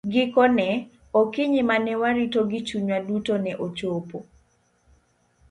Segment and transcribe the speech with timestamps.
[0.13, 0.69] Gikone,
[1.21, 4.17] okinyi ma ne warito gi chunywa duto ne ochopo.